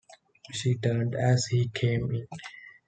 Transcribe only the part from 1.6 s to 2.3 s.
came in.